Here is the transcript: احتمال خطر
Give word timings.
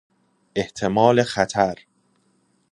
احتمال 0.55 1.23
خطر 1.23 1.85